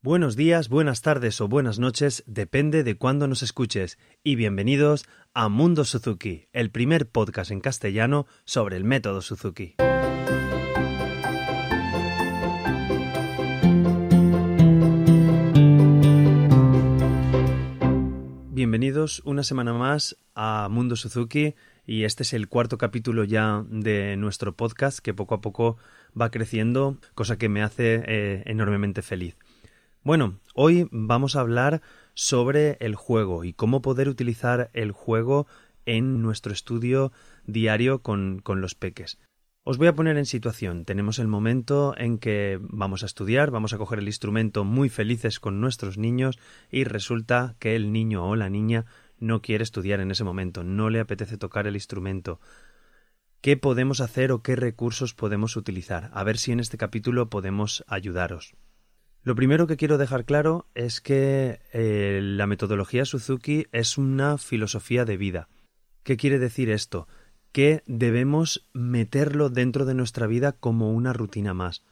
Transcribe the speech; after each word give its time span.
Buenos 0.00 0.36
días, 0.36 0.68
buenas 0.68 1.02
tardes 1.02 1.40
o 1.40 1.48
buenas 1.48 1.80
noches, 1.80 2.22
depende 2.28 2.84
de 2.84 2.96
cuándo 2.96 3.26
nos 3.26 3.42
escuches, 3.42 3.98
y 4.22 4.36
bienvenidos 4.36 5.04
a 5.34 5.48
Mundo 5.48 5.84
Suzuki, 5.84 6.46
el 6.52 6.70
primer 6.70 7.10
podcast 7.10 7.50
en 7.50 7.58
castellano 7.60 8.28
sobre 8.44 8.76
el 8.76 8.84
método 8.84 9.22
Suzuki. 9.22 9.74
Bienvenidos 18.52 19.20
una 19.24 19.42
semana 19.42 19.72
más 19.72 20.16
a 20.36 20.68
Mundo 20.70 20.94
Suzuki 20.94 21.56
y 21.86 22.04
este 22.04 22.22
es 22.22 22.34
el 22.34 22.46
cuarto 22.46 22.78
capítulo 22.78 23.24
ya 23.24 23.64
de 23.68 24.16
nuestro 24.16 24.54
podcast 24.54 25.00
que 25.00 25.12
poco 25.12 25.34
a 25.34 25.40
poco 25.40 25.76
va 26.18 26.30
creciendo, 26.30 26.98
cosa 27.16 27.36
que 27.36 27.48
me 27.48 27.62
hace 27.62 28.04
eh, 28.06 28.42
enormemente 28.46 29.02
feliz. 29.02 29.36
Bueno, 30.08 30.40
hoy 30.54 30.88
vamos 30.90 31.36
a 31.36 31.40
hablar 31.40 31.82
sobre 32.14 32.78
el 32.80 32.94
juego 32.94 33.44
y 33.44 33.52
cómo 33.52 33.82
poder 33.82 34.08
utilizar 34.08 34.70
el 34.72 34.90
juego 34.90 35.46
en 35.84 36.22
nuestro 36.22 36.50
estudio 36.50 37.12
diario 37.44 37.98
con, 38.00 38.38
con 38.38 38.62
los 38.62 38.74
peques. 38.74 39.18
Os 39.64 39.76
voy 39.76 39.86
a 39.86 39.94
poner 39.94 40.16
en 40.16 40.24
situación. 40.24 40.86
Tenemos 40.86 41.18
el 41.18 41.28
momento 41.28 41.94
en 41.98 42.16
que 42.16 42.58
vamos 42.58 43.02
a 43.02 43.06
estudiar, 43.06 43.50
vamos 43.50 43.74
a 43.74 43.76
coger 43.76 43.98
el 43.98 44.06
instrumento 44.06 44.64
muy 44.64 44.88
felices 44.88 45.40
con 45.40 45.60
nuestros 45.60 45.98
niños 45.98 46.38
y 46.70 46.84
resulta 46.84 47.56
que 47.58 47.76
el 47.76 47.92
niño 47.92 48.26
o 48.26 48.34
la 48.34 48.48
niña 48.48 48.86
no 49.18 49.42
quiere 49.42 49.62
estudiar 49.62 50.00
en 50.00 50.10
ese 50.10 50.24
momento, 50.24 50.64
no 50.64 50.88
le 50.88 51.00
apetece 51.00 51.36
tocar 51.36 51.66
el 51.66 51.74
instrumento. 51.74 52.40
¿Qué 53.42 53.58
podemos 53.58 54.00
hacer 54.00 54.32
o 54.32 54.42
qué 54.42 54.56
recursos 54.56 55.12
podemos 55.12 55.54
utilizar? 55.56 56.08
A 56.14 56.24
ver 56.24 56.38
si 56.38 56.52
en 56.52 56.60
este 56.60 56.78
capítulo 56.78 57.28
podemos 57.28 57.84
ayudaros. 57.88 58.54
Lo 59.28 59.34
primero 59.34 59.66
que 59.66 59.76
quiero 59.76 59.98
dejar 59.98 60.24
claro 60.24 60.64
es 60.74 61.02
que 61.02 61.60
eh, 61.74 62.20
la 62.22 62.46
metodología 62.46 63.04
Suzuki 63.04 63.66
es 63.72 63.98
una 63.98 64.38
filosofía 64.38 65.04
de 65.04 65.18
vida. 65.18 65.50
¿Qué 66.02 66.16
quiere 66.16 66.38
decir 66.38 66.70
esto? 66.70 67.06
Que 67.52 67.82
debemos 67.84 68.66
meterlo 68.72 69.50
dentro 69.50 69.84
de 69.84 69.92
nuestra 69.92 70.26
vida 70.26 70.52
como 70.52 70.92
una 70.92 71.12
rutina 71.12 71.52
más. 71.52 71.84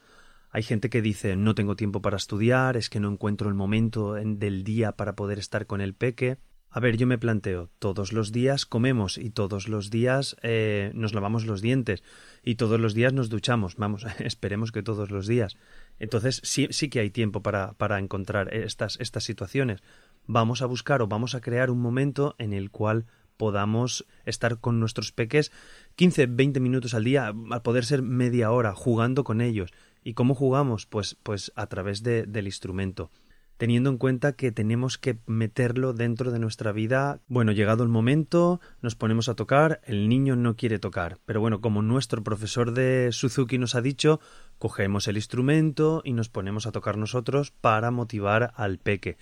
Hay 0.49 0.63
gente 0.63 0.89
que 0.89 1.03
dice 1.03 1.35
no 1.35 1.53
tengo 1.53 1.75
tiempo 1.75 2.01
para 2.01 2.17
estudiar, 2.17 2.75
es 2.75 2.89
que 2.89 2.99
no 2.99 3.11
encuentro 3.11 3.49
el 3.49 3.53
momento 3.53 4.13
del 4.15 4.63
día 4.63 4.93
para 4.93 5.15
poder 5.15 5.37
estar 5.37 5.67
con 5.67 5.79
el 5.79 5.93
peque. 5.93 6.39
A 6.69 6.79
ver, 6.81 6.97
yo 6.97 7.07
me 7.07 7.17
planteo, 7.17 7.69
todos 7.79 8.11
los 8.11 8.31
días 8.31 8.65
comemos 8.65 9.17
y 9.17 9.29
todos 9.29 9.69
los 9.69 9.89
días 9.89 10.35
eh, 10.43 10.91
nos 10.93 11.13
lavamos 11.13 11.45
los 11.45 11.61
dientes 11.61 12.03
y 12.43 12.55
todos 12.55 12.79
los 12.79 12.93
días 12.93 13.13
nos 13.13 13.29
duchamos. 13.29 13.77
Vamos, 13.77 14.05
esperemos 14.19 14.71
que 14.71 14.83
todos 14.83 15.09
los 15.09 15.27
días. 15.27 15.57
Entonces 15.97 16.41
sí, 16.43 16.67
sí 16.71 16.89
que 16.89 16.99
hay 16.99 17.09
tiempo 17.09 17.41
para, 17.41 17.73
para 17.73 17.99
encontrar 17.99 18.53
estas, 18.53 18.99
estas 18.99 19.23
situaciones. 19.23 19.81
Vamos 20.25 20.61
a 20.61 20.65
buscar 20.65 21.01
o 21.01 21.07
vamos 21.07 21.35
a 21.35 21.41
crear 21.41 21.71
un 21.71 21.79
momento 21.79 22.35
en 22.37 22.51
el 22.51 22.69
cual 22.69 23.05
podamos 23.37 24.05
estar 24.25 24.59
con 24.59 24.79
nuestros 24.79 25.11
peques 25.11 25.51
15, 25.95 26.25
20 26.27 26.59
minutos 26.59 26.93
al 26.93 27.05
día, 27.05 27.33
a 27.51 27.63
poder 27.63 27.85
ser 27.85 28.01
media 28.01 28.51
hora 28.51 28.73
jugando 28.73 29.23
con 29.23 29.39
ellos. 29.41 29.71
¿Y 30.03 30.13
cómo 30.15 30.35
jugamos? 30.35 30.85
Pues, 30.85 31.15
pues 31.23 31.51
a 31.55 31.67
través 31.67 32.03
de, 32.03 32.25
del 32.25 32.47
instrumento 32.47 33.09
teniendo 33.57 33.89
en 33.89 33.97
cuenta 33.97 34.33
que 34.33 34.51
tenemos 34.51 34.97
que 34.97 35.17
meterlo 35.25 35.93
dentro 35.93 36.31
de 36.31 36.39
nuestra 36.39 36.71
vida. 36.71 37.19
Bueno, 37.27 37.51
llegado 37.51 37.83
el 37.83 37.89
momento, 37.89 38.61
nos 38.81 38.95
ponemos 38.95 39.29
a 39.29 39.35
tocar, 39.35 39.81
el 39.85 40.07
niño 40.07 40.35
no 40.35 40.55
quiere 40.55 40.79
tocar, 40.79 41.17
pero 41.25 41.41
bueno, 41.41 41.59
como 41.59 41.81
nuestro 41.81 42.23
profesor 42.23 42.73
de 42.73 43.09
Suzuki 43.11 43.57
nos 43.57 43.75
ha 43.75 43.81
dicho, 43.81 44.19
cogemos 44.59 45.07
el 45.07 45.17
instrumento 45.17 46.01
y 46.05 46.13
nos 46.13 46.29
ponemos 46.29 46.67
a 46.67 46.71
tocar 46.71 46.97
nosotros 46.97 47.51
para 47.51 47.91
motivar 47.91 48.53
al 48.55 48.77
peque. 48.77 49.17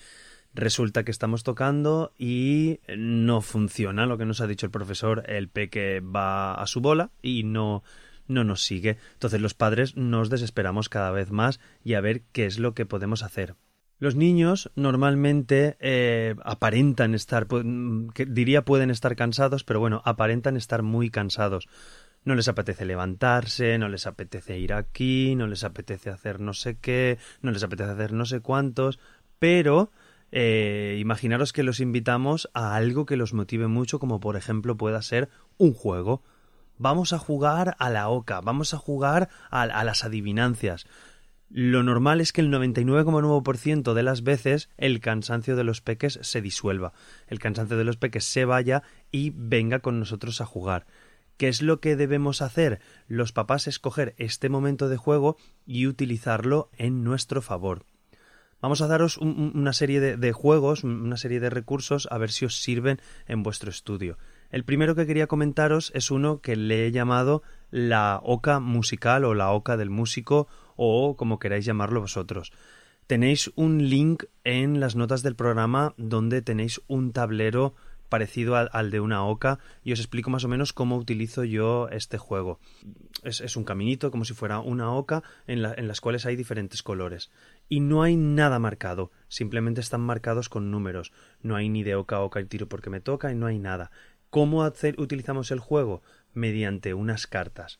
Resulta 0.54 1.04
que 1.04 1.12
estamos 1.12 1.44
tocando 1.44 2.14
y 2.18 2.80
no 2.98 3.42
funciona 3.42 4.06
lo 4.06 4.18
que 4.18 4.26
nos 4.26 4.40
ha 4.40 4.48
dicho 4.48 4.66
el 4.66 4.72
profesor, 4.72 5.24
el 5.28 5.50
peque 5.50 6.00
va 6.00 6.54
a 6.54 6.66
su 6.68 6.80
bola 6.80 7.12
y 7.22 7.44
no 7.44 7.84
no 8.28 8.44
nos 8.44 8.64
sigue. 8.64 8.98
Entonces 9.14 9.40
los 9.40 9.54
padres 9.54 9.96
nos 9.96 10.30
desesperamos 10.30 10.90
cada 10.90 11.12
vez 11.12 11.30
más 11.30 11.60
y 11.84 11.94
a 11.94 12.02
ver 12.02 12.24
qué 12.32 12.46
es 12.46 12.58
lo 12.58 12.74
que 12.74 12.86
podemos 12.86 13.22
hacer. 13.22 13.56
Los 13.98 14.16
niños 14.16 14.72
normalmente 14.76 15.78
eh, 15.80 16.36
aparentan 16.44 17.16
estar, 17.16 17.48
diría 18.28 18.66
pueden 18.66 18.92
estar 18.92 19.16
cansados, 19.16 19.64
pero 19.64 19.80
bueno, 19.80 20.02
aparentan 20.04 20.58
estar 20.58 20.84
muy 20.84 21.10
cansados. 21.10 21.70
No 22.26 22.36
les 22.36 22.48
apetece 22.48 22.86
levantarse, 22.86 23.78
no 23.78 23.88
les 23.88 24.06
apetece 24.06 24.58
ir 24.60 24.74
aquí, 24.74 25.36
no 25.36 25.48
les 25.48 25.64
apetece 25.64 26.10
hacer 26.10 26.42
no 26.42 26.54
sé 26.54 26.78
qué, 26.78 27.20
no 27.42 27.52
les 27.52 27.64
apetece 27.64 27.92
hacer 27.92 28.12
no 28.12 28.26
sé 28.26 28.42
cuántos, 28.42 29.00
pero 29.40 29.92
eh, 30.32 30.98
imaginaros 31.00 31.54
que 31.54 31.64
los 31.64 31.80
invitamos 31.80 32.50
a 32.54 32.76
algo 32.76 33.06
que 33.06 33.16
los 33.16 33.34
motive 33.34 33.68
mucho, 33.68 34.00
como 34.00 34.20
por 34.20 34.36
ejemplo 34.36 34.76
pueda 34.76 35.02
ser 35.02 35.30
un 35.58 35.74
juego. 35.74 36.22
Vamos 36.78 37.14
a 37.14 37.20
jugar 37.20 37.78
a 37.80 37.90
la 37.90 38.10
oca, 38.10 38.42
vamos 38.42 38.74
a 38.74 38.78
jugar 38.78 39.30
a 39.50 39.84
las 39.86 40.04
adivinancias. 40.04 40.86
Lo 41.50 41.84
normal 41.84 42.22
es 42.22 42.34
que 42.34 42.42
el 42.42 42.52
99,9% 42.52 43.94
de 43.94 44.04
las 44.04 44.24
veces 44.24 44.70
el 44.78 45.00
cansancio 45.00 45.56
de 45.56 45.64
los 45.64 45.82
peques 45.82 46.20
se 46.22 46.42
disuelva, 46.42 46.94
el 47.28 47.40
cansancio 47.40 47.78
de 47.78 47.84
los 47.84 47.98
peques 47.98 48.26
se 48.26 48.46
vaya 48.46 48.84
y 49.12 49.32
venga 49.36 49.80
con 49.80 50.00
nosotros 50.00 50.42
a 50.42 50.46
jugar. 50.46 50.86
¿Qué 51.38 51.48
es 51.48 51.62
lo 51.62 51.82
que 51.82 51.96
debemos 51.96 52.42
hacer? 52.42 52.80
Los 53.08 53.32
papás 53.34 53.68
escoger 53.68 54.16
este 54.18 54.50
momento 54.50 54.90
de 54.90 54.98
juego 54.98 55.38
y 55.66 55.88
utilizarlo 55.88 56.70
en 56.78 57.04
nuestro 57.04 57.42
favor. 57.42 57.86
Vamos 58.62 58.82
a 58.82 58.88
daros 58.88 59.18
una 59.18 59.74
serie 59.74 60.00
de, 60.00 60.18
de, 60.18 60.32
juegos, 60.32 60.84
una 60.84 61.18
serie 61.18 61.40
de 61.40 61.50
recursos, 61.50 62.08
a 62.10 62.18
ver 62.18 62.32
si 62.32 62.46
os 62.46 62.62
sirven 62.62 63.00
en 63.28 63.44
vuestro 63.44 63.70
estudio. 63.70 64.18
El 64.52 64.64
primero 64.64 64.96
que 64.96 65.06
quería 65.06 65.28
comentaros 65.28 65.92
es 65.96 66.12
uno 66.12 66.40
que 66.42 66.56
le 66.56 66.88
he 66.88 66.92
llamado 66.92 67.44
la 67.72 68.20
oca 68.24 68.60
musical 68.60 69.26
o 69.26 69.34
la 69.34 69.52
oca 69.52 69.78
del 69.78 69.90
músico 69.90 70.48
o 70.76 71.16
como 71.18 71.40
queráis 71.40 71.66
llamarlo 71.66 72.02
vosotros. 72.02 72.52
Tenéis 73.08 73.52
un 73.56 73.90
link 73.90 74.24
en 74.44 74.80
las 74.80 74.96
notas 74.96 75.22
del 75.22 75.36
programa 75.36 75.94
donde 75.98 76.42
tenéis 76.42 76.82
un 76.88 77.12
tablero 77.12 77.76
parecido 78.10 78.56
al, 78.56 78.92
de 78.92 79.00
una 79.00 79.26
oca 79.26 79.60
y 79.84 79.92
os 79.92 80.00
explico 80.00 80.30
más 80.30 80.44
o 80.44 80.48
menos 80.48 80.74
cómo 80.74 80.98
utilizo 80.98 81.44
yo 81.44 81.90
este 81.90 82.18
juego. 82.18 82.60
Es, 83.24 83.56
un 83.56 83.64
caminito 83.64 84.12
como 84.12 84.26
si 84.26 84.34
fuera 84.34 84.60
una 84.60 84.92
oca 84.92 85.24
en, 85.48 85.66
en 85.66 85.88
las 85.88 86.02
cuales 86.02 86.26
hay 86.26 86.36
diferentes 86.36 86.84
colores. 86.84 87.32
Y 87.68 87.80
no 87.80 88.04
hay 88.04 88.16
nada 88.16 88.60
marcado, 88.60 89.12
simplemente 89.28 89.82
están 89.82 90.02
marcados 90.02 90.50
con 90.50 90.72
números. 90.72 91.12
No 91.42 91.56
hay 91.56 91.70
ni 91.70 91.84
de 91.84 91.96
oca 91.96 92.22
oca 92.22 92.40
el 92.40 92.48
tiro 92.48 92.68
porque 92.68 92.90
me 92.90 93.02
toca 93.02 93.32
y 93.32 93.36
no 93.36 93.48
hay 93.48 93.60
nada. 93.60 93.92
¿Cómo 94.36 94.66
hacer, 94.66 95.00
utilizamos 95.00 95.50
el 95.52 95.62
juego? 95.62 96.04
Mediante 96.34 96.94
unas 96.94 97.26
cartas. 97.26 97.80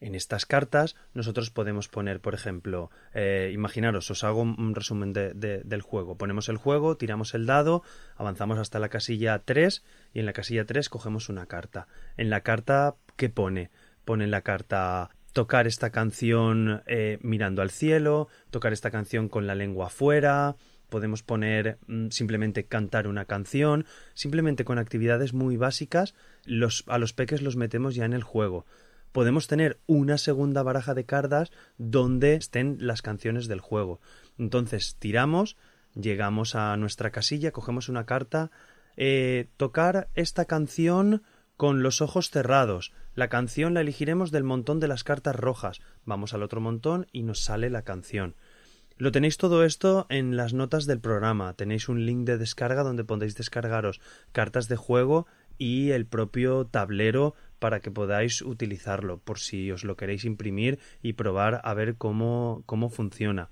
En 0.00 0.16
estas 0.16 0.44
cartas 0.44 0.96
nosotros 1.12 1.50
podemos 1.50 1.86
poner, 1.86 2.20
por 2.20 2.34
ejemplo, 2.34 2.90
eh, 3.12 3.52
imaginaros, 3.54 4.10
os 4.10 4.24
hago 4.24 4.42
un 4.42 4.74
resumen 4.74 5.12
del 5.12 5.82
juego. 5.82 6.16
Ponemos 6.16 6.48
el 6.48 6.56
juego, 6.56 6.96
tiramos 6.96 7.32
el 7.34 7.46
dado, 7.46 7.84
avanzamos 8.16 8.58
hasta 8.58 8.80
la 8.80 8.88
casilla 8.88 9.38
3 9.44 9.84
y 10.12 10.18
en 10.18 10.26
la 10.26 10.32
casilla 10.32 10.64
3 10.64 10.88
cogemos 10.88 11.28
una 11.28 11.46
carta. 11.46 11.86
En 12.16 12.28
la 12.28 12.40
carta, 12.40 12.96
¿qué 13.14 13.28
pone? 13.28 13.70
Pone 14.04 14.24
en 14.24 14.32
la 14.32 14.40
carta 14.40 15.10
tocar 15.32 15.68
esta 15.68 15.90
canción 15.90 16.82
eh, 16.86 17.18
mirando 17.22 17.62
al 17.62 17.70
cielo, 17.70 18.26
tocar 18.50 18.72
esta 18.72 18.90
canción 18.90 19.28
con 19.28 19.46
la 19.46 19.54
lengua 19.54 19.86
afuera, 19.86 20.56
podemos 20.94 21.24
poner 21.24 21.78
mm, 21.88 22.10
simplemente 22.10 22.66
cantar 22.66 23.08
una 23.08 23.24
canción, 23.24 23.84
simplemente 24.14 24.64
con 24.64 24.78
actividades 24.78 25.34
muy 25.34 25.56
básicas, 25.56 26.14
los, 26.44 26.84
a 26.86 26.98
los 26.98 27.12
peques 27.12 27.42
los 27.42 27.56
metemos 27.56 27.96
ya 27.96 28.04
en 28.04 28.12
el 28.12 28.22
juego 28.22 28.64
podemos 29.10 29.48
tener 29.48 29.80
una 29.86 30.18
segunda 30.18 30.62
baraja 30.62 30.94
de 30.94 31.04
cartas 31.04 31.50
donde 31.78 32.34
estén 32.34 32.78
las 32.80 33.00
canciones 33.00 33.48
del 33.48 33.60
juego. 33.60 34.00
Entonces 34.38 34.96
tiramos, 34.98 35.56
llegamos 35.94 36.54
a 36.54 36.76
nuestra 36.76 37.10
casilla, 37.10 37.52
cogemos 37.52 37.88
una 37.88 38.06
carta, 38.06 38.50
eh, 38.96 39.46
tocar 39.56 40.08
esta 40.14 40.44
canción 40.44 41.22
con 41.56 41.82
los 41.82 42.00
ojos 42.00 42.30
cerrados. 42.30 42.92
La 43.14 43.28
canción 43.28 43.74
la 43.74 43.82
elegiremos 43.82 44.32
del 44.32 44.42
montón 44.44 44.80
de 44.80 44.88
las 44.88 45.04
cartas 45.04 45.36
rojas. 45.36 45.80
Vamos 46.04 46.34
al 46.34 46.42
otro 46.42 46.60
montón 46.60 47.06
y 47.12 47.22
nos 47.22 47.40
sale 47.40 47.70
la 47.70 47.82
canción. 47.82 48.34
Lo 48.96 49.10
tenéis 49.10 49.38
todo 49.38 49.64
esto 49.64 50.06
en 50.08 50.36
las 50.36 50.54
notas 50.54 50.86
del 50.86 51.00
programa. 51.00 51.54
Tenéis 51.54 51.88
un 51.88 52.06
link 52.06 52.24
de 52.26 52.38
descarga 52.38 52.84
donde 52.84 53.02
podéis 53.02 53.34
descargaros 53.34 54.00
cartas 54.30 54.68
de 54.68 54.76
juego 54.76 55.26
y 55.58 55.90
el 55.90 56.06
propio 56.06 56.66
tablero 56.66 57.34
para 57.58 57.80
que 57.80 57.90
podáis 57.90 58.40
utilizarlo 58.42 59.18
por 59.18 59.40
si 59.40 59.72
os 59.72 59.82
lo 59.82 59.96
queréis 59.96 60.24
imprimir 60.24 60.78
y 61.02 61.14
probar 61.14 61.60
a 61.64 61.74
ver 61.74 61.96
cómo, 61.96 62.62
cómo 62.66 62.88
funciona. 62.88 63.50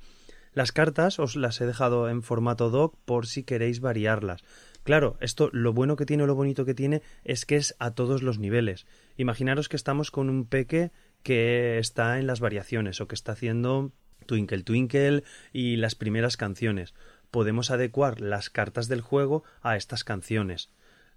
Las 0.52 0.70
cartas 0.70 1.18
os 1.18 1.34
las 1.34 1.60
he 1.60 1.66
dejado 1.66 2.08
en 2.08 2.22
formato 2.22 2.70
doc 2.70 2.94
por 3.04 3.26
si 3.26 3.42
queréis 3.42 3.80
variarlas. 3.80 4.44
Claro, 4.84 5.16
esto 5.20 5.48
lo 5.52 5.72
bueno 5.72 5.96
que 5.96 6.06
tiene 6.06 6.22
o 6.22 6.26
lo 6.26 6.36
bonito 6.36 6.64
que 6.64 6.74
tiene 6.74 7.02
es 7.24 7.46
que 7.46 7.56
es 7.56 7.74
a 7.80 7.92
todos 7.92 8.22
los 8.22 8.38
niveles. 8.38 8.86
Imaginaros 9.16 9.68
que 9.68 9.76
estamos 9.76 10.12
con 10.12 10.28
un 10.28 10.44
peque 10.46 10.92
que 11.22 11.78
está 11.78 12.18
en 12.18 12.26
las 12.26 12.40
variaciones 12.40 13.00
o 13.00 13.08
que 13.08 13.14
está 13.14 13.32
haciendo 13.32 13.92
Twinkle 14.22 14.62
Twinkle 14.62 15.24
y 15.52 15.76
las 15.76 15.94
primeras 15.94 16.36
canciones. 16.36 16.94
Podemos 17.30 17.70
adecuar 17.70 18.20
las 18.20 18.50
cartas 18.50 18.88
del 18.88 19.00
juego 19.00 19.44
a 19.62 19.76
estas 19.76 20.04
canciones. 20.04 20.70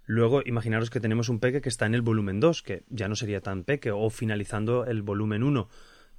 Luego, 0.06 0.40
imaginaros 0.44 0.88
que 0.88 1.00
tenemos 1.00 1.28
un 1.28 1.40
peque 1.40 1.60
que 1.60 1.68
está 1.68 1.84
en 1.84 1.94
el 1.94 2.02
volumen 2.02 2.38
2, 2.38 2.62
que 2.62 2.84
ya 2.88 3.08
no 3.08 3.16
sería 3.16 3.40
tan 3.40 3.64
peque, 3.64 3.90
o 3.90 4.08
finalizando 4.08 4.86
el 4.86 5.02
volumen 5.02 5.42
1. 5.42 5.68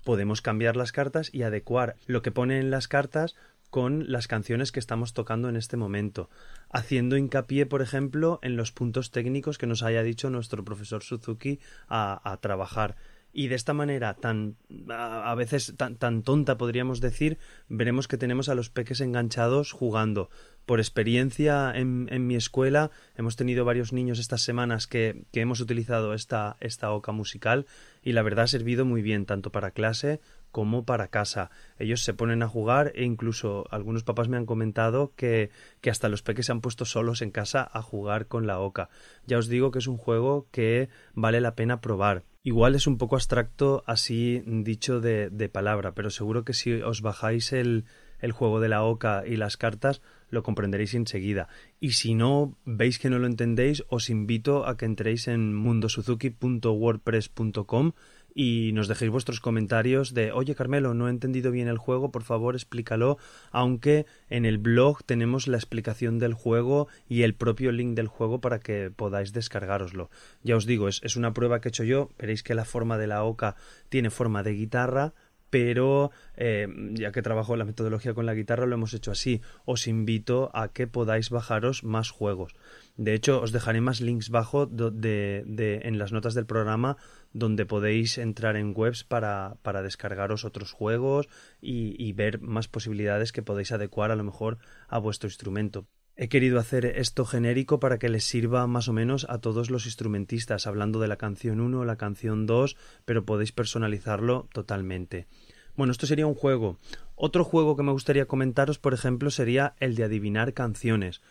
Podemos 0.04 0.42
cambiar 0.42 0.76
las 0.76 0.92
cartas 0.92 1.34
y 1.34 1.44
adecuar 1.44 1.96
lo 2.06 2.22
que 2.22 2.32
pone 2.32 2.60
en 2.60 2.70
las 2.70 2.88
cartas 2.88 3.36
con 3.70 4.12
las 4.12 4.28
canciones 4.28 4.72
que 4.72 4.80
estamos 4.80 5.14
tocando 5.14 5.50
en 5.50 5.56
este 5.56 5.78
momento, 5.78 6.30
haciendo 6.70 7.18
hincapié, 7.18 7.66
por 7.66 7.82
ejemplo, 7.82 8.40
en 8.42 8.56
los 8.56 8.72
puntos 8.72 9.12
técnicos 9.12 9.58
que 9.58 9.68
nos 9.68 9.84
haya 9.84 10.04
dicho 10.04 10.30
nuestro 10.30 10.64
profesor 10.64 11.04
Suzuki 11.04 11.60
a, 11.88 12.22
a 12.30 12.38
trabajar 12.38 12.96
y 13.34 13.48
de 13.48 13.56
esta 13.56 13.74
manera 13.74 14.14
tan 14.16 14.56
a 14.90 15.36
veces 15.36 15.74
tan, 15.78 15.98
tan, 15.98 16.24
tonta 16.24 16.58
podríamos 16.58 17.02
decir 17.02 17.38
veremos 17.68 18.08
que 18.08 18.18
tenemos 18.18 18.50
a 18.50 18.56
los 18.56 18.70
peques 18.70 19.02
enganchados 19.02 19.72
jugando 19.72 20.30
por 20.66 20.80
experiencia 20.80 21.72
en, 21.76 22.08
en 22.12 22.28
mi 22.28 22.36
escuela 22.36 22.92
hemos 23.16 23.36
tenido 23.36 23.66
varios 23.66 23.94
niños 23.94 24.20
estas 24.20 24.42
semanas 24.42 24.88
que, 24.88 25.26
que 25.32 25.42
hemos 25.42 25.60
utilizado 25.60 26.14
esta, 26.14 26.58
esta 26.60 26.92
oca 26.92 27.12
musical 27.12 27.66
y 28.02 28.14
la 28.14 28.22
verdad 28.22 28.46
ha 28.46 28.48
servido 28.48 28.86
muy 28.86 29.02
bien 29.02 29.26
tanto 29.26 29.52
para 29.52 29.72
clase 29.72 30.20
como 30.52 30.86
para 30.86 31.10
casa. 31.10 31.52
Ellos 31.78 32.04
se 32.04 32.14
ponen 32.14 32.42
a 32.42 32.48
jugar 32.48 32.92
e 32.96 33.04
incluso 33.04 33.66
algunos 33.70 34.04
papás 34.04 34.28
me 34.28 34.38
han 34.38 34.46
comentado 34.46 35.14
que, 35.16 35.52
que 35.82 35.90
hasta 35.90 36.10
los 36.10 36.24
peques 36.24 36.48
se 36.48 36.52
han 36.52 36.62
puesto 36.62 36.86
solos 36.86 37.22
en 37.22 37.32
casa 37.32 37.70
a 37.72 37.82
jugar 37.82 38.28
con 38.28 38.48
la 38.48 38.60
oca. 38.60 38.90
Ya 39.26 39.38
os 39.38 39.50
digo 39.50 39.72
que 39.72 39.80
es 39.80 39.88
un 39.88 39.98
juego 39.98 40.48
que 40.52 40.90
vale 41.14 41.42
la 41.42 41.56
pena 41.56 41.82
probar. 41.82 42.24
Igual 42.48 42.76
es 42.76 42.88
un 42.88 42.98
poco 42.98 43.18
abstracto 43.18 43.84
así 43.88 44.42
dicho 44.46 45.02
de, 45.02 45.30
de 45.30 45.50
palabra, 45.50 45.92
pero 45.92 46.10
seguro 46.10 46.46
que 46.46 46.54
si 46.54 46.72
os 46.72 47.02
bajáis 47.02 47.52
el, 47.52 47.84
el 48.22 48.32
juego 48.32 48.62
de 48.62 48.70
la 48.70 48.86
oca 48.86 49.24
y 49.28 49.36
las 49.36 49.58
cartas, 49.58 50.02
lo 50.30 50.44
comprenderéis 50.44 50.94
enseguida. 50.94 51.50
Y 51.82 51.92
si 51.92 52.14
no 52.14 52.56
veis 52.64 53.00
que 53.00 53.10
no 53.10 53.20
lo 53.20 53.28
entendéis, 53.28 53.84
os 53.90 54.10
invito 54.10 54.66
a 54.66 54.78
que 54.78 54.86
entréis 54.86 55.28
en 55.28 55.54
mundosuzuki.wordpress.com 55.56 57.92
y 58.40 58.72
nos 58.74 58.88
dejéis 58.88 59.10
vuestros 59.10 59.40
comentarios 59.40 60.14
de 60.14 60.32
oye 60.32 60.54
Carmelo, 60.54 60.94
no 60.94 61.08
he 61.08 61.10
entendido 61.10 61.50
bien 61.50 61.68
el 61.68 61.80
juego, 61.80 62.12
por 62.12 62.22
favor 62.22 62.54
explícalo, 62.54 63.18
aunque 63.50 64.06
en 64.30 64.46
el 64.46 64.60
blog 64.60 65.04
tenemos 65.04 65.48
la 65.48 65.58
explicación 65.58 66.20
del 66.20 66.36
juego 66.36 66.88
y 67.10 67.24
el 67.24 67.34
propio 67.34 67.72
link 67.72 67.96
del 67.96 68.06
juego 68.06 68.40
para 68.40 68.60
que 68.60 68.92
podáis 68.96 69.34
descargaroslo. 69.34 70.12
Ya 70.44 70.56
os 70.56 70.68
digo, 70.68 70.88
es, 70.88 71.02
es 71.04 71.16
una 71.16 71.34
prueba 71.34 71.60
que 71.60 71.70
he 71.70 71.72
hecho 71.72 71.84
yo, 71.84 72.12
veréis 72.20 72.44
que 72.44 72.54
la 72.54 72.64
forma 72.64 73.00
de 73.00 73.08
la 73.08 73.24
oca 73.24 73.56
tiene 73.90 74.12
forma 74.12 74.44
de 74.44 74.54
guitarra, 74.54 75.14
pero 75.50 76.12
eh, 76.36 76.68
ya 76.94 77.12
que 77.12 77.22
trabajo 77.22 77.56
la 77.56 77.66
metodología 77.66 78.14
con 78.14 78.26
la 78.26 78.34
guitarra 78.34 78.66
lo 78.66 78.76
hemos 78.76 78.94
hecho 78.94 79.12
así. 79.12 79.42
Os 79.66 79.88
invito 79.88 80.52
a 80.54 80.70
que 80.70 80.88
podáis 80.88 81.30
bajaros 81.30 81.84
más 81.84 82.10
juegos. 82.12 82.54
De 82.96 83.14
hecho, 83.14 83.42
os 83.42 83.52
dejaré 83.52 83.82
más 83.82 84.02
links 84.02 84.30
bajo 84.30 84.66
de, 84.66 85.44
en 85.84 86.00
las 86.00 86.12
notas 86.12 86.34
del 86.34 86.46
programa 86.46 86.98
donde 87.34 87.66
podéis 87.66 88.18
entrar 88.18 88.56
en 88.56 88.74
webs 88.76 89.04
para, 89.04 89.58
para 89.62 89.84
descargaros 89.84 90.46
otros 90.46 90.72
juegos 90.72 91.28
y, 91.62 91.96
y 92.04 92.14
ver 92.14 92.42
más 92.42 92.68
posibilidades 92.68 93.32
que 93.32 93.44
podéis 93.44 93.72
adecuar 93.72 94.12
a 94.12 94.16
lo 94.16 94.24
mejor 94.24 94.58
a 94.88 94.98
vuestro 94.98 95.28
instrumento. 95.28 95.86
He 96.20 96.30
querido 96.30 96.58
hacer 96.58 96.84
esto 96.86 97.26
genérico 97.26 97.80
para 97.80 98.00
que 98.00 98.10
les 98.10 98.24
sirva 98.24 98.66
más 98.66 98.88
o 98.88 98.94
menos 98.94 99.28
a 99.30 99.38
todos 99.38 99.70
los 99.70 99.86
instrumentistas, 99.86 100.66
hablando 100.66 101.00
de 101.00 101.08
la 101.08 101.18
canción 101.18 101.60
1 101.60 101.80
o 101.80 101.86
la 101.86 101.96
canción 101.96 102.48
2, 102.48 102.76
pero 103.06 103.24
podéis 103.24 103.52
personalizarlo 103.52 104.50
totalmente. 104.52 105.28
Bueno, 105.76 105.92
esto 105.92 106.08
sería 106.08 106.26
un 106.26 106.34
juego. 106.34 106.80
Otro 107.16 107.44
juego 107.44 107.78
que 107.78 107.84
me 107.84 107.92
gustaría 107.92 108.26
comentaros, 108.26 108.80
por 108.80 108.96
ejemplo, 108.96 109.30
sería 109.30 109.76
el 109.80 109.94
de 109.94 110.06
adivinar 110.06 110.54
canciones. 110.54 111.22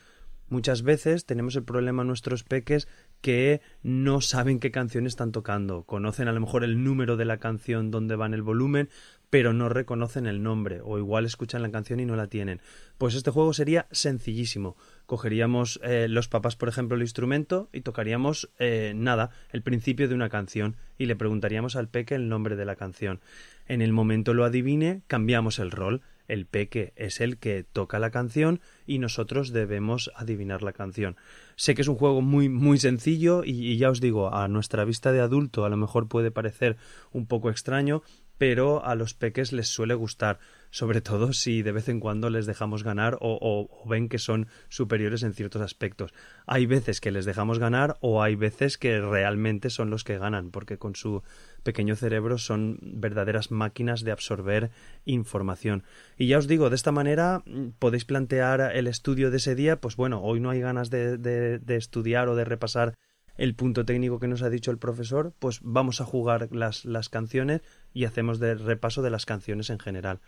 Muchas 0.48 0.82
veces 0.82 1.26
tenemos 1.26 1.56
el 1.56 1.64
problema 1.64 2.02
en 2.02 2.08
nuestros 2.08 2.44
peques 2.44 2.86
que 3.20 3.60
no 3.82 4.20
saben 4.20 4.60
qué 4.60 4.70
canción 4.70 5.08
están 5.08 5.32
tocando. 5.32 5.82
Conocen 5.82 6.28
a 6.28 6.32
lo 6.32 6.40
mejor 6.40 6.62
el 6.62 6.84
número 6.84 7.16
de 7.16 7.24
la 7.24 7.38
canción 7.38 7.90
donde 7.90 8.14
va 8.14 8.26
en 8.26 8.34
el 8.34 8.42
volumen, 8.42 8.88
pero 9.30 9.52
no 9.52 9.68
reconocen 9.68 10.26
el 10.26 10.42
nombre 10.42 10.80
o 10.82 10.98
igual 10.98 11.24
escuchan 11.24 11.62
la 11.62 11.70
canción 11.70 12.00
y 12.00 12.06
no 12.06 12.16
la 12.16 12.28
tienen. 12.28 12.60
Pues 12.98 13.14
este 13.14 13.30
juego 13.30 13.52
sería 13.52 13.86
sencillísimo. 13.90 14.76
Cogeríamos 15.06 15.80
eh, 15.82 16.06
los 16.08 16.28
papás, 16.28 16.56
por 16.56 16.68
ejemplo, 16.68 16.96
el 16.96 17.02
instrumento 17.02 17.68
y 17.72 17.80
tocaríamos 17.80 18.50
eh, 18.58 18.92
nada, 18.94 19.30
el 19.50 19.62
principio 19.62 20.08
de 20.08 20.14
una 20.14 20.28
canción 20.28 20.76
y 20.98 21.06
le 21.06 21.16
preguntaríamos 21.16 21.76
al 21.76 21.88
peque 21.88 22.14
el 22.14 22.28
nombre 22.28 22.56
de 22.56 22.64
la 22.64 22.76
canción. 22.76 23.20
En 23.68 23.82
el 23.82 23.92
momento 23.92 24.32
lo 24.32 24.44
adivine, 24.44 25.02
cambiamos 25.06 25.58
el 25.58 25.70
rol. 25.70 26.02
El 26.28 26.46
peque 26.46 26.92
es 26.96 27.20
el 27.20 27.38
que 27.38 27.62
toca 27.62 28.00
la 28.00 28.10
canción 28.10 28.60
y 28.84 28.98
nosotros 28.98 29.52
debemos 29.52 30.10
adivinar 30.16 30.62
la 30.62 30.72
canción. 30.72 31.16
Sé 31.54 31.76
que 31.76 31.82
es 31.82 31.88
un 31.88 31.94
juego 31.94 32.20
muy 32.20 32.48
muy 32.48 32.78
sencillo 32.78 33.44
y, 33.44 33.50
y 33.50 33.76
ya 33.76 33.90
os 33.90 34.00
digo, 34.00 34.34
a 34.34 34.48
nuestra 34.48 34.84
vista 34.84 35.12
de 35.12 35.20
adulto 35.20 35.64
a 35.64 35.68
lo 35.68 35.76
mejor 35.76 36.08
puede 36.08 36.32
parecer 36.32 36.76
un 37.12 37.26
poco 37.26 37.48
extraño, 37.48 38.02
pero 38.38 38.84
a 38.84 38.94
los 38.94 39.14
peques 39.14 39.52
les 39.52 39.68
suele 39.68 39.94
gustar, 39.94 40.38
sobre 40.70 41.00
todo 41.00 41.32
si 41.32 41.62
de 41.62 41.72
vez 41.72 41.88
en 41.88 42.00
cuando 42.00 42.28
les 42.28 42.46
dejamos 42.46 42.82
ganar 42.82 43.16
o, 43.20 43.68
ven 43.88 44.08
que 44.08 44.18
son 44.18 44.48
superiores 44.68 45.22
en 45.22 45.32
ciertos 45.32 45.62
aspectos. 45.62 46.12
Hay 46.46 46.66
veces 46.66 47.00
que 47.00 47.10
les 47.10 47.24
dejamos 47.24 47.58
ganar 47.58 47.96
o 48.00 48.22
hay 48.22 48.34
veces 48.34 48.76
que 48.76 49.00
realmente 49.00 49.70
son 49.70 49.90
los 49.90 50.04
que 50.04 50.18
ganan, 50.18 50.50
porque 50.50 50.78
con 50.78 50.94
su 50.94 51.22
pequeño 51.62 51.96
cerebro 51.96 52.38
son 52.38 52.78
verdaderas 52.82 53.50
máquinas 53.50 54.04
de 54.04 54.12
absorber 54.12 54.70
información. 55.04 55.82
Y 56.18 56.26
ya 56.26 56.38
os 56.38 56.46
digo, 56.46 56.68
de 56.68 56.76
esta 56.76 56.92
manera 56.92 57.42
mm, 57.46 57.70
podéis 57.78 58.04
plantear 58.04 58.72
el 58.74 58.86
estudio 58.86 59.30
de 59.30 59.38
ese 59.38 59.54
día, 59.54 59.80
pues 59.80 59.96
bueno, 59.96 60.22
hoy 60.22 60.40
no 60.40 60.50
hay 60.50 60.60
ganas 60.60 60.90
de, 60.90 61.60
estudiar 61.68 62.28
o 62.28 62.36
de 62.36 62.44
repasar 62.44 62.94
el 63.36 63.54
punto 63.54 63.84
técnico 63.84 64.18
que 64.18 64.28
nos 64.28 64.42
ha 64.42 64.48
dicho 64.48 64.70
el 64.70 64.78
profesor, 64.78 65.34
pues 65.38 65.60
vamos 65.62 66.00
a 66.00 66.04
jugar 66.04 66.48
las 66.52 67.08
canciones 67.10 67.60
y 67.96 68.04
hacemos 68.04 68.38
de 68.38 68.54
repaso 68.54 69.00
de 69.00 69.08
las 69.08 69.24
canciones 69.24 69.70
en 69.70 69.78
general. 69.78 70.20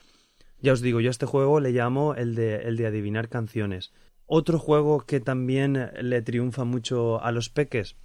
Ya 0.62 0.72
os 0.72 0.80
digo, 0.80 1.00
yo 1.00 1.10
a 1.10 1.10
este 1.10 1.26
juego 1.26 1.60
le 1.60 1.70
llamo 1.70 2.14
el 2.14 2.34
de, 2.34 2.62
el 2.62 2.78
de 2.78 2.86
adivinar 2.86 3.28
canciones. 3.28 3.92
Otro 4.24 4.58
juego 4.58 5.00
que 5.00 5.20
también 5.20 5.90
le 6.00 6.22
triunfa 6.22 6.64
mucho 6.64 7.22
a 7.22 7.30
los 7.30 7.50
peques 7.50 7.96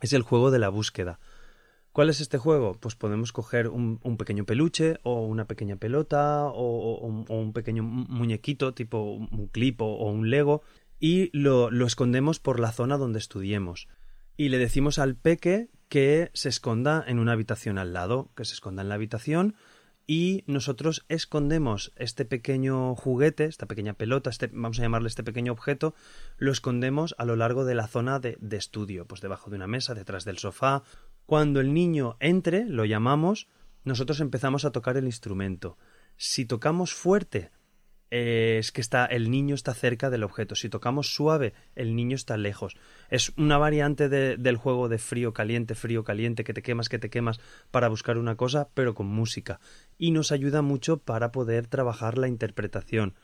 es 0.00 0.14
el 0.14 0.22
juego 0.22 0.50
de 0.50 0.60
la 0.60 0.70
búsqueda. 0.70 1.20
¿Cuál 1.92 2.08
es 2.08 2.22
este 2.22 2.38
juego? 2.38 2.72
Pues 2.80 2.94
podemos 2.94 3.32
coger 3.32 3.68
un, 3.68 3.98
pequeño 4.16 4.46
peluche 4.46 4.98
o 5.02 5.26
una 5.26 5.44
pequeña 5.44 5.76
pelota 5.76 6.46
o, 6.46 6.54
o, 6.54 7.24
o 7.28 7.38
un 7.38 7.52
pequeño 7.52 7.82
muñequito 7.82 8.72
tipo 8.72 9.02
un 9.02 9.48
clip 9.48 9.82
o, 9.82 9.86
o 9.86 10.10
un 10.10 10.30
lego 10.30 10.62
y 10.98 11.28
lo, 11.38 11.70
lo 11.70 11.86
escondemos 11.86 12.40
por 12.40 12.60
la 12.60 12.72
zona 12.72 12.96
donde 12.96 13.18
estudiemos 13.18 13.88
y 14.36 14.48
le 14.48 14.58
decimos 14.58 14.98
al 14.98 15.16
peque 15.16 15.68
que 15.88 16.30
se 16.34 16.48
esconda 16.48 17.04
en 17.06 17.18
una 17.18 17.32
habitación 17.32 17.78
al 17.78 17.92
lado, 17.92 18.30
que 18.36 18.44
se 18.44 18.54
esconda 18.54 18.82
en 18.82 18.88
la 18.88 18.96
habitación 18.96 19.54
y 20.06 20.44
nosotros 20.46 21.04
escondemos 21.08 21.92
este 21.96 22.24
pequeño 22.24 22.94
juguete, 22.94 23.46
esta 23.46 23.66
pequeña 23.66 23.94
pelota, 23.94 24.30
este, 24.30 24.48
vamos 24.52 24.78
a 24.78 24.82
llamarle 24.82 25.08
este 25.08 25.24
pequeño 25.24 25.52
objeto, 25.52 25.94
lo 26.36 26.52
escondemos 26.52 27.14
a 27.18 27.24
lo 27.24 27.34
largo 27.34 27.64
de 27.64 27.74
la 27.74 27.88
zona 27.88 28.20
de, 28.20 28.36
de 28.40 28.56
estudio, 28.56 29.06
pues 29.06 29.20
debajo 29.20 29.50
de 29.50 29.56
una 29.56 29.66
mesa, 29.66 29.94
detrás 29.94 30.24
del 30.24 30.38
sofá. 30.38 30.84
Cuando 31.26 31.60
el 31.60 31.74
niño 31.74 32.16
entre, 32.20 32.66
lo 32.66 32.84
llamamos, 32.84 33.48
nosotros 33.82 34.20
empezamos 34.20 34.64
a 34.64 34.70
tocar 34.70 34.96
el 34.96 35.06
instrumento. 35.06 35.76
Si 36.16 36.46
tocamos 36.46 36.94
fuerte, 36.94 37.50
es 38.10 38.72
que 38.72 38.80
está 38.80 39.04
el 39.06 39.30
niño 39.30 39.54
está 39.54 39.74
cerca 39.74 40.10
del 40.10 40.22
objeto. 40.22 40.54
Si 40.54 40.68
tocamos 40.68 41.14
suave, 41.14 41.54
el 41.74 41.96
niño 41.96 42.14
está 42.14 42.36
lejos. 42.36 42.76
Es 43.10 43.32
una 43.36 43.58
variante 43.58 44.08
de, 44.08 44.36
del 44.36 44.56
juego 44.56 44.88
de 44.88 44.98
frío 44.98 45.32
caliente, 45.32 45.74
frío 45.74 46.04
caliente, 46.04 46.44
que 46.44 46.54
te 46.54 46.62
quemas, 46.62 46.88
que 46.88 46.98
te 46.98 47.10
quemas 47.10 47.40
para 47.70 47.88
buscar 47.88 48.18
una 48.18 48.36
cosa, 48.36 48.68
pero 48.74 48.94
con 48.94 49.06
música. 49.06 49.60
Y 49.98 50.10
nos 50.10 50.32
ayuda 50.32 50.62
mucho 50.62 50.98
para 50.98 51.32
poder 51.32 51.66
trabajar 51.66 52.18
la 52.18 52.28
interpretación. 52.28 53.14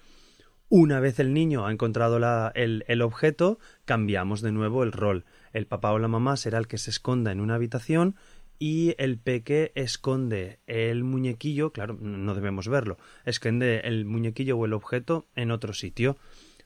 Una 0.69 1.01
vez 1.01 1.19
el 1.21 1.35
niño 1.35 1.67
ha 1.67 1.71
encontrado 1.71 2.19
la, 2.19 2.51
el, 2.55 2.85
el 2.89 3.03
objeto, 3.03 3.59
cambiamos 3.85 4.41
de 4.41 4.53
nuevo 4.53 4.83
el 4.85 4.93
rol. 4.93 5.27
El 5.53 5.67
papá 5.67 5.93
o 5.93 5.99
la 5.99 6.09
mamá 6.09 6.39
será 6.39 6.57
el 6.57 6.67
que 6.67 6.79
se 6.79 6.89
esconda 6.89 7.31
en 7.31 7.41
una 7.41 7.57
habitación 7.57 8.17
y 8.63 8.95
el 8.99 9.19
peque 9.19 9.73
esconde 9.75 10.61
el 10.69 11.03
muñequillo, 11.03 11.73
claro, 11.73 11.99
no 12.01 12.33
debemos 12.33 12.69
verlo, 12.69 12.97
esconde 13.25 13.81
el 13.81 14.05
muñequillo 14.05 14.57
o 14.57 14.65
el 14.67 14.73
objeto 14.73 15.27
en 15.35 15.51
otro 15.51 15.73
sitio. 15.73 16.17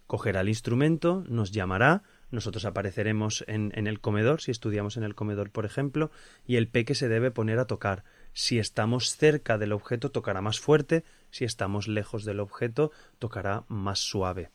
Cogerá 0.07 0.43
el 0.43 0.51
instrumento, 0.51 1.25
nos 1.27 1.53
llamará, 1.53 2.03
nosotros 2.31 2.67
apareceremos 2.67 3.47
en, 3.49 3.73
en, 3.75 3.87
el 3.87 4.01
comedor, 4.01 4.43
si 4.43 4.51
estudiamos 4.51 4.99
en 4.99 5.05
el 5.05 5.15
comedor, 5.15 5.51
por 5.51 5.65
ejemplo, 5.65 6.11
y 6.47 6.57
el 6.57 6.69
peque 6.69 6.95
se 6.95 7.09
debe 7.09 7.31
poner 7.31 7.59
a 7.59 7.67
tocar. 7.67 8.05
Si 8.35 8.59
estamos 8.59 9.17
cerca 9.17 9.57
del 9.57 9.73
objeto, 9.73 10.11
tocará 10.11 10.43
más 10.43 10.61
fuerte, 10.61 11.03
si 11.31 11.47
estamos 11.47 11.89
lejos 11.89 12.27
del 12.27 12.41
objeto, 12.41 12.93
tocará 13.19 13.65
más 13.69 14.01
suave. 14.01 14.51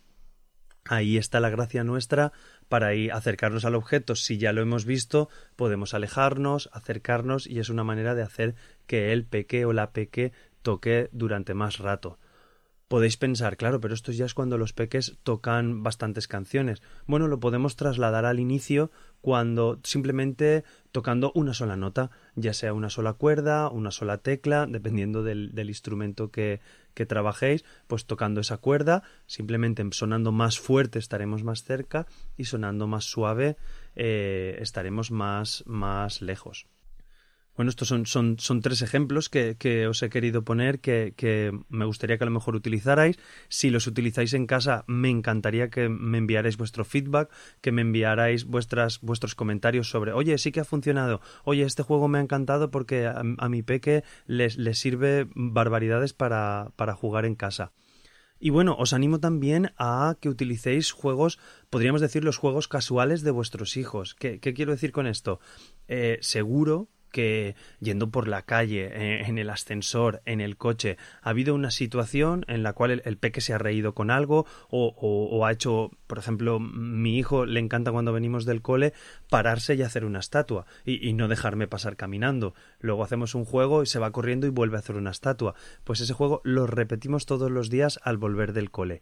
Ahí 0.85 1.17
está 1.17 1.39
la 1.39 1.49
gracia 1.49 1.83
nuestra 1.83 2.33
para 2.71 2.95
ir 2.95 3.11
acercarnos 3.11 3.65
al 3.65 3.75
objeto. 3.75 4.15
Si 4.15 4.37
ya 4.37 4.53
lo 4.53 4.61
hemos 4.61 4.85
visto, 4.85 5.27
podemos 5.57 5.93
alejarnos, 5.93 6.69
acercarnos 6.71 7.45
y 7.45 7.59
es 7.59 7.67
una 7.67 7.83
manera 7.83 8.15
de 8.15 8.21
hacer 8.21 8.55
que 8.87 9.11
el 9.11 9.25
peque 9.25 9.65
o 9.65 9.73
la 9.73 9.91
peque 9.91 10.31
toque 10.61 11.09
durante 11.11 11.53
más 11.53 11.79
rato. 11.79 12.17
Podéis 12.87 13.17
pensar, 13.17 13.57
claro, 13.57 13.81
pero 13.81 13.93
esto 13.93 14.13
ya 14.13 14.25
es 14.25 14.33
cuando 14.33 14.57
los 14.57 14.71
peques 14.71 15.17
tocan 15.23 15.83
bastantes 15.83 16.29
canciones. 16.29 16.81
Bueno, 17.07 17.27
lo 17.27 17.41
podemos 17.41 17.75
trasladar 17.75 18.23
al 18.23 18.39
inicio 18.39 18.89
cuando 19.19 19.81
simplemente 19.83 20.63
tocando 20.93 21.33
una 21.35 21.53
sola 21.53 21.75
nota, 21.75 22.09
ya 22.35 22.53
sea 22.53 22.73
una 22.73 22.89
sola 22.89 23.13
cuerda, 23.13 23.69
una 23.69 23.91
sola 23.91 24.19
tecla, 24.19 24.65
dependiendo 24.65 25.23
del, 25.23 25.51
instrumento 25.67 26.31
que, 26.31 26.61
que, 26.93 27.05
trabajéis, 27.05 27.63
pues 27.87 28.05
tocando 28.05 28.41
esa 28.41 28.57
cuerda, 28.57 29.03
simplemente 29.25 29.83
sonando 29.91 30.31
más 30.31 30.59
fuerte 30.59 30.99
estaremos 30.99 31.43
más 31.43 31.63
cerca 31.63 32.07
y 32.37 32.45
sonando 32.45 32.87
más 32.87 33.05
suave 33.05 33.57
eh, 33.95 34.57
estaremos 34.59 35.11
más, 35.11 35.63
más 35.65 36.21
lejos. 36.21 36.67
Bueno, 37.61 37.69
estos 37.69 37.89
son, 37.89 38.07
son, 38.07 38.39
son 38.39 38.61
tres 38.61 38.81
ejemplos 38.81 39.29
que, 39.29 39.55
que, 39.55 39.85
os 39.85 40.01
he 40.01 40.09
querido 40.09 40.43
poner 40.43 40.79
que, 40.79 41.13
que, 41.15 41.51
me 41.69 41.85
gustaría 41.85 42.17
que 42.17 42.23
a 42.23 42.25
lo 42.25 42.31
mejor 42.31 42.55
utilizarais. 42.55 43.19
Si 43.49 43.69
los 43.69 43.85
utilizáis 43.85 44.33
en 44.33 44.47
casa, 44.47 44.83
me 44.87 45.09
encantaría 45.11 45.69
que 45.69 45.87
me 45.87 46.17
enviarais 46.17 46.57
vuestro 46.57 46.83
feedback, 46.85 47.29
que 47.61 47.71
me 47.71 47.83
enviarais 47.83 48.45
vuestras, 48.45 48.99
vuestros 49.01 49.35
comentarios 49.35 49.91
sobre, 49.91 50.11
oye, 50.11 50.39
sí 50.39 50.51
que 50.51 50.61
ha 50.61 50.65
funcionado, 50.65 51.21
oye, 51.43 51.61
este 51.61 51.83
juego 51.83 52.07
me 52.07 52.17
ha 52.17 52.21
encantado 52.21 52.71
porque 52.71 53.05
a, 53.05 53.21
mi 53.21 53.61
peque 53.61 54.03
les, 54.25 54.57
les 54.57 54.79
sirve 54.79 55.27
barbaridades 55.35 56.13
para, 56.13 56.71
para 56.77 56.95
jugar 56.95 57.25
en 57.25 57.35
casa. 57.35 57.73
Y 58.39 58.49
bueno, 58.49 58.75
os 58.79 58.91
animo 58.91 59.19
también 59.19 59.71
a 59.77 60.17
que 60.19 60.29
utilicéis 60.29 60.93
juegos, 60.93 61.37
podríamos 61.69 62.01
decir 62.01 62.23
los 62.23 62.37
juegos 62.37 62.67
casuales 62.67 63.21
de 63.21 63.29
vuestros 63.29 63.77
hijos. 63.77 64.15
¿Qué, 64.15 64.39
qué 64.39 64.55
quiero 64.55 64.71
decir 64.71 64.91
con 64.91 65.05
esto? 65.05 65.39
Eh, 65.87 66.17
seguro 66.21 66.89
que 67.11 67.55
yendo 67.79 68.09
por 68.09 68.27
la 68.27 68.43
calle, 68.43 68.89
eh, 68.93 69.23
en 69.27 69.37
el 69.37 69.49
ascensor, 69.49 70.21
en 70.25 70.41
el 70.41 70.57
coche, 70.57 70.97
ha 71.21 71.29
habido 71.29 71.53
una 71.53 71.71
situación 71.71 72.45
en 72.47 72.63
la 72.63 72.73
cual 72.73 73.01
el, 73.03 73.17
peque 73.17 73.41
se 73.41 73.53
ha 73.53 73.57
reído 73.57 73.93
con 73.93 74.09
algo 74.09 74.45
o, 74.69 75.45
ha 75.45 75.51
hecho, 75.51 75.91
por 76.07 76.17
ejemplo, 76.17 76.59
mi 76.59 77.17
hijo 77.17 77.45
le 77.45 77.59
encanta 77.59 77.91
cuando 77.91 78.13
venimos 78.13 78.45
del 78.45 78.61
cole 78.61 78.93
pararse 79.29 79.75
y 79.75 79.83
hacer 79.83 80.05
una 80.05 80.19
estatua 80.19 80.65
y 80.85 81.13
no 81.13 81.27
dejarme 81.27 81.67
pasar 81.67 81.95
caminando. 81.95 82.53
Luego 82.79 83.03
hacemos 83.03 83.35
un 83.35 83.45
juego 83.45 83.83
y 83.83 83.85
se 83.85 83.99
va 83.99 84.11
corriendo 84.11 84.47
y 84.47 84.49
vuelve 84.49 84.77
a 84.77 84.79
hacer 84.79 84.95
una 84.95 85.11
estatua. 85.11 85.55
Pues 85.83 85.99
ese 85.99 86.13
juego 86.13 86.41
lo 86.43 86.67
repetimos 86.67 87.25
todos 87.25 87.51
los 87.51 87.69
días 87.69 87.99
al 88.03 88.17
volver 88.17 88.53
del 88.53 88.71
cole. 88.71 89.01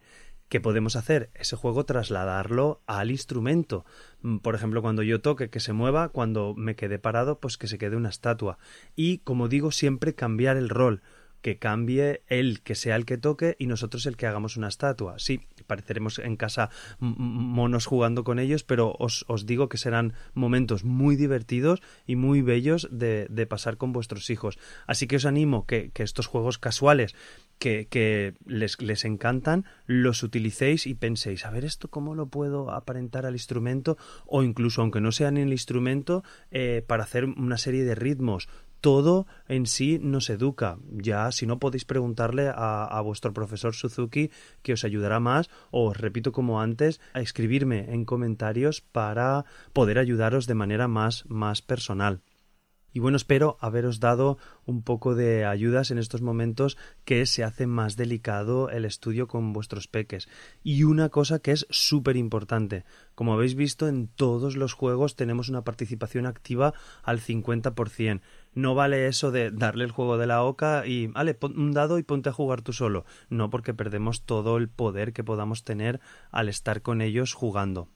¿Qué 0.49 0.59
podemos 0.59 0.95
hacer? 0.95 1.29
Ese 1.35 1.55
juego 1.55 1.85
trasladarlo 1.85 2.81
al 2.87 3.11
instrumento. 3.11 3.85
Mm, 4.23 4.37
por 4.37 4.55
ejemplo, 4.55 4.81
cuando 4.81 5.03
yo 5.03 5.21
toque 5.21 5.51
que 5.51 5.59
se 5.59 5.73
mueva, 5.73 6.09
cuando 6.09 6.55
me 6.55 6.75
quede 6.75 6.97
parado, 6.97 7.39
pues 7.39 7.57
que 7.57 7.67
se 7.67 7.77
quede 7.77 7.95
una 7.95 8.09
estatua. 8.09 8.57
Y, 8.95 9.19
como 9.19 9.47
digo, 9.47 9.71
siempre 9.71 10.15
cambiar 10.15 10.57
el 10.57 10.69
rol 10.69 11.03
que 11.41 11.57
cambie 11.57 12.23
él, 12.27 12.61
que 12.63 12.75
sea 12.75 12.95
el 12.95 13.05
que 13.05 13.17
toque 13.17 13.55
y 13.59 13.67
nosotros 13.67 14.05
el 14.05 14.17
que 14.17 14.27
hagamos 14.27 14.57
una 14.57 14.67
estatua. 14.67 15.19
Sí, 15.19 15.41
pareceremos 15.67 16.19
en 16.19 16.35
casa 16.35 16.69
monos 16.99 17.85
jugando 17.85 18.23
con 18.23 18.39
ellos, 18.39 18.63
pero 18.63 18.95
os, 18.99 19.25
os 19.27 19.45
digo 19.45 19.69
que 19.69 19.77
serán 19.77 20.13
momentos 20.33 20.83
muy 20.83 21.15
divertidos 21.15 21.81
y 22.05 22.15
muy 22.15 22.41
bellos 22.41 22.89
de, 22.91 23.27
de 23.29 23.45
pasar 23.45 23.77
con 23.77 23.93
vuestros 23.93 24.29
hijos. 24.29 24.57
Así 24.87 25.07
que 25.07 25.15
os 25.15 25.25
animo 25.25 25.65
que, 25.65 25.91
que 25.91 26.03
estos 26.03 26.27
juegos 26.27 26.57
casuales 26.57 27.15
que, 27.59 28.35
les, 28.45 29.05
encantan, 29.05 29.65
los 29.85 30.23
utilicéis 30.23 30.87
y 30.87 30.95
penséis, 30.95 31.45
a 31.45 31.51
ver 31.51 31.65
esto 31.65 31.89
cómo 31.89 32.15
lo 32.15 32.27
puedo 32.27 32.71
aparentar 32.71 33.25
al 33.25 33.35
instrumento 33.35 33.97
o 34.25 34.43
incluso 34.43 34.81
aunque 34.81 35.01
no 35.01 35.11
sea 35.11 35.27
en 35.27 35.37
el 35.37 35.51
instrumento, 35.51 36.23
eh, 36.51 36.83
para 36.87 37.03
hacer 37.03 37.25
una 37.25 37.57
serie 37.57 37.83
de 37.83 37.95
ritmos 37.95 38.47
todo 38.81 39.27
en 39.49 39.65
sí 39.65 39.99
nos 40.01 40.29
educa. 40.29 40.77
Ya, 40.89 41.31
si 41.33 41.45
no 41.45 41.59
podéis 41.59 41.83
preguntarle 41.83 42.47
a, 42.47 42.85
a, 42.85 43.01
vuestro 43.01 43.33
profesor 43.33 43.75
Suzuki 43.75 44.31
que 44.61 44.71
os 44.71 44.85
ayudará 44.85 45.19
más, 45.19 45.49
o 45.69 45.89
os 45.89 45.97
repito 45.97 46.31
como 46.31 46.61
antes, 46.61 47.01
a 47.13 47.19
escribirme 47.19 47.93
en 47.93 48.05
comentarios 48.05 48.79
para 48.79 49.43
poder 49.73 49.99
ayudaros 49.99 50.47
de 50.47 50.55
manera 50.55 50.87
más, 50.87 51.25
más 51.27 51.61
personal. 51.61 52.21
Y 52.93 52.99
bueno, 52.99 53.17
espero 53.17 53.57
haberos 53.59 53.99
dado 53.99 54.37
un 54.65 54.81
poco 54.83 55.15
de 55.15 55.45
ayudas 55.45 55.91
en 55.91 55.97
estos 55.97 56.21
momentos 56.21 56.77
que 57.05 57.25
se 57.25 57.43
hace 57.43 57.67
más 57.67 57.95
delicado 57.95 58.69
el 58.69 58.85
estudio 58.85 59.27
con 59.27 59.53
vuestros 59.53 59.87
peques. 59.87 60.27
Y 60.63 60.83
una 60.83 61.09
cosa 61.09 61.39
que 61.39 61.51
es 61.51 61.67
súper 61.69 62.17
importante. 62.17 62.85
Como 63.15 63.33
habéis 63.33 63.55
visto, 63.55 63.87
en 63.87 64.07
todos 64.07 64.55
los 64.55 64.73
juegos 64.73 65.15
tenemos 65.15 65.49
una 65.49 65.63
participación 65.63 66.25
activa 66.25 66.73
al 67.03 67.19
50%. 67.19 68.21
No 68.53 68.73
vale 68.75 69.07
eso 69.07 69.31
de 69.31 69.51
darle 69.51 69.83
el 69.83 69.91
juego 69.91 70.17
de 70.17 70.27
la 70.27 70.43
oca 70.43 70.85
y, 70.85 71.07
vale, 71.07 71.35
pon 71.35 71.57
un 71.59 71.71
dado 71.71 71.99
y 71.99 72.03
ponte 72.03 72.29
a 72.29 72.33
jugar 72.33 72.61
tú 72.61 72.73
solo. 72.73 73.05
No, 73.29 73.49
porque 73.49 73.73
perdemos 73.73 74.23
todo 74.23 74.57
el 74.57 74.69
poder 74.69 75.13
que 75.13 75.23
podamos 75.23 75.63
tener 75.63 75.99
al 76.31 76.49
estar 76.49 76.81
con 76.81 77.01
ellos 77.01 77.33
jugando. 77.33 77.89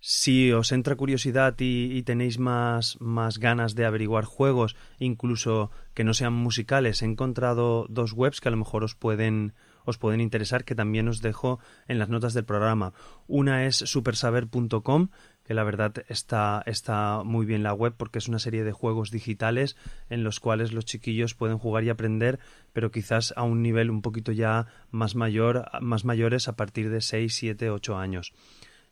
Si 0.00 0.52
os 0.52 0.72
entra 0.72 0.94
curiosidad 0.94 1.54
y, 1.58 2.02
tenéis 2.02 2.38
más, 2.38 2.96
más, 3.00 3.38
ganas 3.38 3.74
de 3.74 3.86
averiguar 3.86 4.24
juegos, 4.24 4.76
incluso 4.98 5.70
que 5.94 6.04
no 6.04 6.14
sean 6.14 6.32
musicales, 6.32 7.02
he 7.02 7.06
encontrado 7.06 7.86
dos 7.88 8.12
webs 8.12 8.40
que 8.40 8.48
a 8.48 8.52
lo 8.52 8.58
mejor 8.58 8.84
os 8.84 8.94
pueden, 8.94 9.54
os 9.84 9.98
pueden 9.98 10.20
interesar, 10.20 10.64
que 10.64 10.74
también 10.74 11.08
os 11.08 11.22
dejo 11.22 11.58
en 11.88 11.98
las 11.98 12.08
notas 12.08 12.34
del 12.34 12.44
programa. 12.44 12.92
Una 13.26 13.66
es 13.66 13.76
supersaber.com, 13.76 15.08
que 15.44 15.54
la 15.54 15.64
verdad 15.64 15.94
está, 16.08 16.62
está 16.66 17.22
muy 17.24 17.46
bien 17.46 17.62
la 17.62 17.72
web 17.72 17.94
porque 17.96 18.18
es 18.18 18.28
una 18.28 18.38
serie 18.38 18.64
de 18.64 18.72
juegos 18.72 19.10
digitales 19.10 19.76
en 20.10 20.24
los 20.24 20.40
cuales 20.40 20.72
los 20.72 20.84
chiquillos 20.84 21.34
pueden 21.34 21.58
jugar 21.58 21.84
y 21.84 21.88
aprender, 21.88 22.38
pero 22.72 22.90
quizás 22.90 23.32
a 23.36 23.44
un 23.44 23.62
nivel 23.62 23.90
un 23.90 24.02
poquito 24.02 24.30
ya 24.32 24.66
más 24.90 25.14
mayor, 25.14 25.64
más 25.80 26.04
mayores 26.04 26.48
a 26.48 26.56
partir 26.56 26.90
de 26.90 27.00
6, 27.00 27.34
7, 27.34 27.70
8 27.70 27.96
años. 27.96 28.34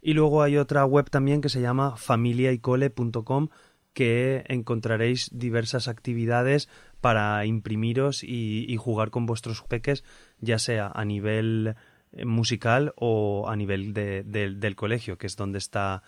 Y 0.06 0.12
luego 0.12 0.42
hay 0.42 0.58
otra 0.58 0.84
web 0.84 1.08
también 1.08 1.40
que 1.40 1.48
se 1.48 1.62
llama 1.62 1.96
familiaycole.com 1.96 3.48
que 3.94 4.44
encontraréis 4.48 5.30
diversas 5.32 5.88
actividades 5.88 6.68
para 7.00 7.46
imprimiros 7.46 8.22
y, 8.22 8.76
jugar 8.76 9.08
con 9.08 9.24
vuestros 9.24 9.62
peques, 9.62 10.04
ya 10.40 10.58
sea 10.58 10.92
a 10.94 11.06
nivel 11.06 11.76
eh, 12.12 12.26
musical 12.26 12.92
o 12.96 13.48
a 13.48 13.56
nivel 13.56 13.94
del 13.94 14.76
colegio, 14.76 15.16
que 15.16 15.26
es 15.26 15.36
donde 15.36 15.56
está 15.56 16.02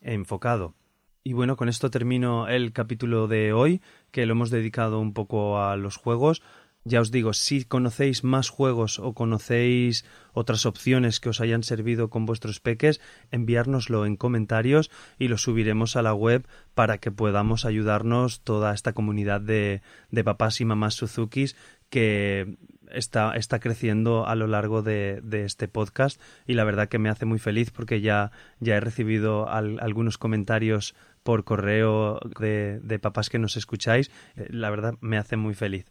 enfocado. 0.00 0.74
Y 1.22 1.34
bueno, 1.34 1.56
con 1.56 1.68
esto 1.68 1.90
termino 1.90 2.48
el 2.48 2.72
capítulo 2.72 3.28
de 3.28 3.52
hoy, 3.52 3.82
que 4.12 4.24
lo 4.24 4.32
hemos 4.32 4.50
dedicado 4.50 4.98
un 4.98 5.12
poco 5.12 5.62
a 5.62 5.76
los 5.76 5.98
juegos. 5.98 6.42
Ya 6.84 7.00
os 7.00 7.12
digo, 7.12 7.32
si 7.32 7.64
conocéis 7.64 8.24
más 8.24 8.48
juegos 8.48 8.98
o 8.98 9.14
conocéis 9.14 10.04
otras 10.32 10.66
opciones 10.66 11.20
que 11.20 11.28
os 11.28 11.40
hayan 11.40 11.62
servido 11.62 12.10
con 12.10 12.26
vuestros 12.26 12.58
peques, 12.58 13.00
enviárnoslo 13.30 14.04
en 14.04 14.16
comentarios 14.16 14.90
y 15.16 15.28
lo 15.28 15.38
subiremos 15.38 15.94
a 15.94 16.02
la 16.02 16.12
web 16.12 16.44
para 16.74 16.98
que 16.98 17.12
podamos 17.12 17.64
ayudarnos 17.64 18.40
toda 18.40 18.74
esta 18.74 18.94
comunidad 18.94 19.40
de, 19.40 19.80
de 20.10 20.24
papás 20.24 20.60
y 20.60 20.64
mamás 20.64 20.94
Suzukis 20.94 21.54
que 21.88 22.56
está, 22.90 23.36
está 23.36 23.60
creciendo 23.60 24.26
a 24.26 24.34
lo 24.34 24.46
largo 24.46 24.82
de, 24.82 25.20
de, 25.22 25.44
este 25.44 25.68
podcast 25.68 26.20
y 26.46 26.54
la 26.54 26.64
verdad 26.64 26.88
que 26.88 26.98
me 26.98 27.10
hace 27.10 27.26
muy 27.26 27.38
feliz 27.38 27.70
porque 27.70 28.00
ya, 28.00 28.32
ya 28.60 28.76
he 28.76 28.80
recibido 28.80 29.48
algunos 29.48 30.18
comentarios 30.18 30.94
por 31.22 31.44
correo 31.44 32.18
de, 32.40 32.80
de 32.82 32.98
papás 32.98 33.30
que 33.30 33.38
nos 33.38 33.56
escucháis. 33.56 34.10
Eh, 34.36 34.48
la 34.50 34.70
verdad 34.70 34.94
me 35.00 35.18
hace 35.18 35.36
muy 35.36 35.54
feliz. 35.54 35.86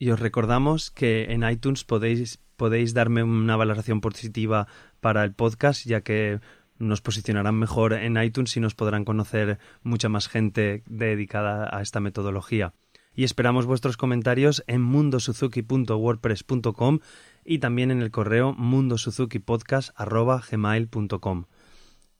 Y 0.00 0.10
os 0.12 0.18
recordamos 0.18 0.90
que 0.90 1.30
en 1.30 1.46
iTunes 1.46 1.84
podéis, 1.84 2.40
podéis 2.56 2.94
darme 2.94 3.22
una 3.22 3.56
valoración 3.56 4.00
positiva 4.00 4.66
para 5.00 5.22
el 5.24 5.34
podcast, 5.34 5.84
ya 5.84 6.00
que 6.00 6.40
nos 6.78 7.02
posicionarán 7.02 7.56
mejor 7.56 7.92
en 7.92 8.16
iTunes 8.16 8.56
y 8.56 8.60
nos 8.60 8.74
podrán 8.74 9.04
conocer 9.04 9.58
mucha 9.82 10.08
más 10.08 10.26
gente 10.26 10.82
dedicada 10.86 11.68
a 11.70 11.82
esta 11.82 12.00
metodología. 12.00 12.72
Y 13.14 13.24
esperamos 13.24 13.66
vuestros 13.66 13.98
comentarios 13.98 14.64
en 14.66 14.80
mundosuzuki.wordpress.com 14.80 17.00
y 17.44 17.58
también 17.58 17.90
en 17.90 18.00
el 18.00 18.10
correo 18.10 18.54
mundosuzukipodcast.gmail.com. 18.54 21.44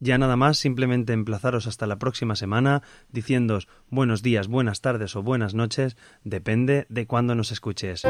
Ya 0.00 0.16
nada 0.16 0.34
más, 0.34 0.56
simplemente 0.56 1.12
emplazaros 1.12 1.66
hasta 1.66 1.86
la 1.86 1.98
próxima 1.98 2.34
semana, 2.34 2.82
diciéndos 3.12 3.68
buenos 3.90 4.22
días, 4.22 4.48
buenas 4.48 4.80
tardes 4.80 5.14
o 5.14 5.22
buenas 5.22 5.52
noches, 5.52 5.98
depende 6.24 6.86
de 6.88 7.06
cuándo 7.06 7.34
nos 7.34 7.52
escuches. 7.52 8.02